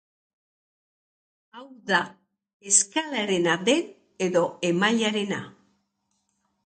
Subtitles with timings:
[1.59, 1.99] Hau da,
[2.71, 3.95] eskalearena den
[4.29, 5.43] edo emailearena.